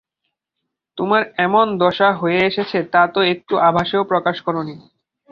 তোমার 0.97 1.21
যে 1.23 1.31
এমন 1.37 1.65
দশা 1.77 2.09
হয়ে 2.13 2.39
এসেছে 2.45 2.77
তা 2.93 3.03
তো 3.07 3.19
একটু 3.33 3.53
আভাসেও 3.59 4.03
প্রকাশ 4.03 4.37
কর 4.41 4.55
নি। 4.63 4.75